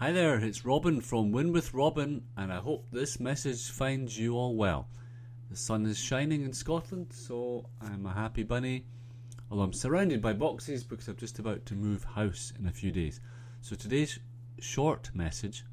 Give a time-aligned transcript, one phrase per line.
[0.00, 4.36] Hi there, it's Robin from Win with Robin, and I hope this message finds you
[4.36, 4.86] all well.
[5.50, 8.84] The sun is shining in Scotland, so I'm a happy bunny.
[9.50, 12.92] Although I'm surrounded by boxes because I'm just about to move house in a few
[12.92, 13.20] days.
[13.60, 14.20] So today's
[14.60, 15.64] short message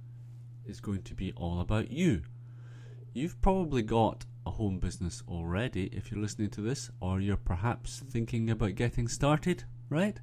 [0.65, 2.23] is going to be all about you.
[3.13, 8.01] You've probably got a home business already if you're listening to this, or you're perhaps
[8.09, 10.19] thinking about getting started, right?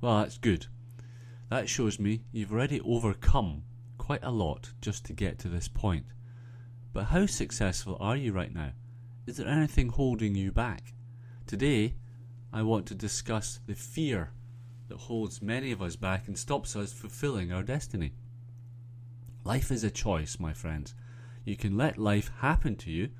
[0.00, 0.68] Well, that's good
[1.48, 3.62] that shows me you've already overcome
[3.98, 6.06] quite a lot just to get to this point.
[6.92, 8.72] But how successful are you right now?
[9.26, 10.94] Is there anything holding you back?
[11.46, 11.94] Today,
[12.52, 14.30] I want to discuss the fear
[14.88, 18.12] that holds many of us back and stops us fulfilling our destiny.
[19.44, 20.94] Life is a choice, my friends.
[21.44, 23.10] You can let life happen to you,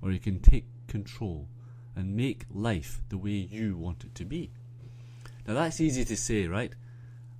[0.00, 1.48] or you can take control
[1.94, 4.50] and make life the way you want it to be.
[5.46, 6.72] Now, that's easy to say, right?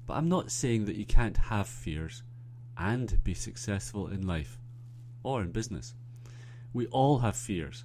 [0.06, 2.22] But I'm not saying that you can't have fears
[2.76, 4.58] and be successful in life
[5.22, 5.94] or in business.
[6.72, 7.84] We all have fears.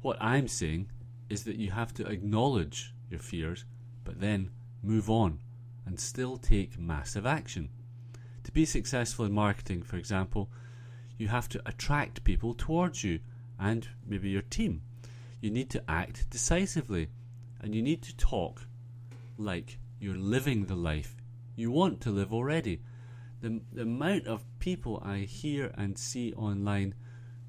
[0.00, 0.90] What I'm saying
[1.28, 3.64] is that you have to acknowledge your fears,
[4.04, 4.50] but then
[4.82, 5.40] move on
[5.86, 7.70] and still take massive action.
[8.44, 10.50] To be successful in marketing, for example,
[11.16, 13.20] you have to attract people towards you
[13.58, 14.82] and maybe your team.
[15.40, 17.08] You need to act decisively
[17.60, 18.66] and you need to talk
[19.38, 21.16] like you're living the life
[21.56, 22.80] you want to live already.
[23.40, 26.94] The, the amount of people I hear and see online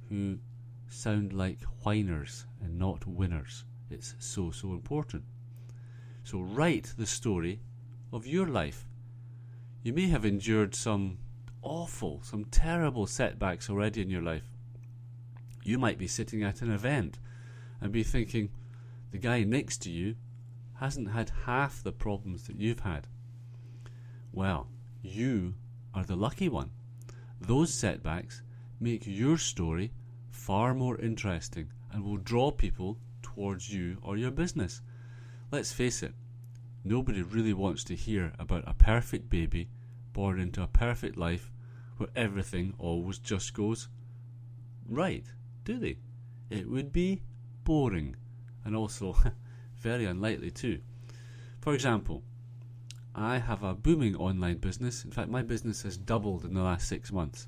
[0.09, 0.39] who
[0.89, 3.63] sound like whiners and not winners.
[3.89, 5.23] It's so, so important.
[6.23, 7.61] So write the story
[8.11, 8.87] of your life.
[9.83, 11.19] You may have endured some
[11.61, 14.49] awful, some terrible setbacks already in your life.
[15.63, 17.19] You might be sitting at an event
[17.81, 18.49] and be thinking,
[19.11, 20.15] the guy next to you
[20.79, 23.07] hasn't had half the problems that you've had.
[24.35, 24.67] Well,
[25.01, 25.53] you
[25.93, 26.71] are the lucky one.
[27.39, 28.41] Those setbacks
[28.81, 29.93] make your story
[30.29, 34.81] far more interesting and will draw people towards you or your business.
[35.51, 36.13] Let's face it,
[36.83, 39.69] nobody really wants to hear about a perfect baby
[40.11, 41.49] born into a perfect life
[41.95, 43.87] where everything always just goes
[44.85, 45.23] right,
[45.63, 45.97] do they?
[46.49, 47.21] It would be
[47.63, 48.17] boring
[48.65, 49.15] and also
[49.77, 50.81] very unlikely too.
[51.61, 52.21] For example,
[53.17, 55.05] I have a booming online business.
[55.05, 57.47] In fact, my business has doubled in the last six months.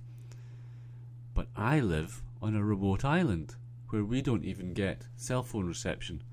[1.33, 3.55] But I live on a remote island
[3.89, 6.23] where we don't even get cell phone reception.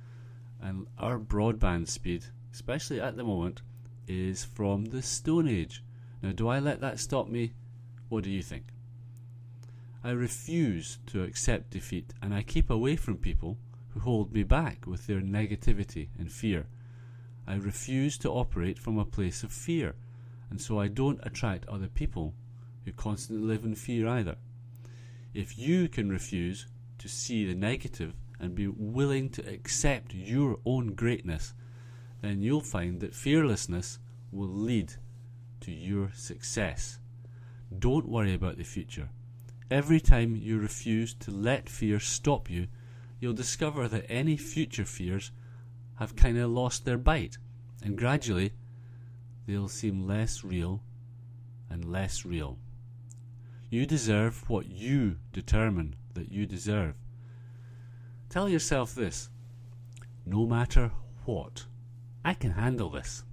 [0.60, 3.62] And our broadband speed, especially at the moment,
[4.06, 5.82] is from the Stone Age.
[6.22, 7.54] Now, do I let that stop me?
[8.08, 8.66] What do you think?
[10.04, 13.58] I refuse to accept defeat and I keep away from people
[13.90, 16.66] who hold me back with their negativity and fear.
[17.46, 19.94] I refuse to operate from a place of fear,
[20.50, 22.34] and so I don't attract other people
[22.84, 24.36] who constantly live in fear either.
[25.34, 26.66] If you can refuse
[26.98, 31.54] to see the negative and be willing to accept your own greatness,
[32.20, 33.98] then you'll find that fearlessness
[34.30, 34.94] will lead
[35.60, 36.98] to your success.
[37.78, 39.08] Don't worry about the future.
[39.70, 42.68] Every time you refuse to let fear stop you,
[43.18, 45.30] you'll discover that any future fears
[45.96, 47.38] have kind of lost their bite,
[47.82, 48.52] and gradually
[49.46, 50.82] they'll seem less real
[51.70, 52.58] and less real.
[53.70, 56.94] You deserve what you determine that you deserve.
[58.28, 59.30] Tell yourself this
[60.26, 60.90] no matter
[61.24, 61.66] what,
[62.24, 63.24] I can handle this.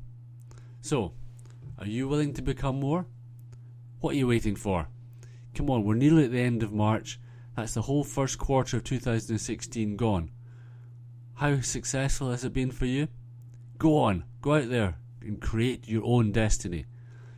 [0.81, 1.13] So,
[1.77, 3.05] are you willing to become more?
[3.99, 4.87] What are you waiting for?
[5.53, 7.19] Come on, we're nearly at the end of March.
[7.55, 10.31] That's the whole first quarter of 2016 gone.
[11.41, 13.07] How successful has it been for you?
[13.79, 16.85] Go on, go out there and create your own destiny.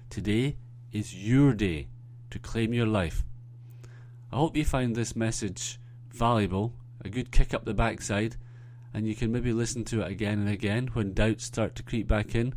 [0.09, 0.57] Today
[0.91, 1.87] is your day
[2.29, 3.23] to claim your life.
[4.29, 5.79] I hope you find this message
[6.11, 8.35] valuable, a good kick up the backside,
[8.94, 12.06] and you can maybe listen to it again and again when doubts start to creep
[12.06, 12.56] back in,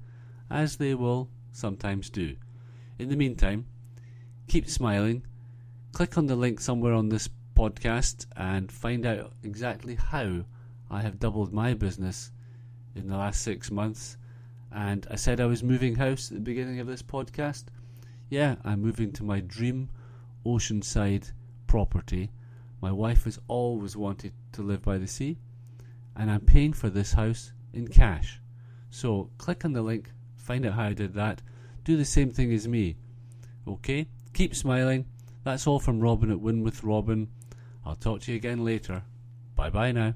[0.50, 2.34] as they will sometimes do.
[2.98, 3.66] In the meantime,
[4.48, 5.24] keep smiling.
[5.92, 10.44] Click on the link somewhere on this podcast and find out exactly how
[10.90, 12.30] I have doubled my business
[12.94, 14.16] in the last six months.
[14.72, 17.64] And I said I was moving house at the beginning of this podcast.
[18.28, 19.90] Yeah, I'm moving to my dream
[20.44, 21.32] oceanside
[21.66, 22.30] property.
[22.80, 25.38] My wife has always wanted to live by the sea,
[26.14, 28.40] and I'm paying for this house in cash.
[28.90, 31.42] So click on the link, find out how I did that.
[31.84, 32.96] Do the same thing as me.
[33.66, 34.08] Okay?
[34.34, 35.06] Keep smiling.
[35.44, 37.28] That's all from Robin at Win with Robin.
[37.84, 39.04] I'll talk to you again later.
[39.54, 40.14] Bye bye now.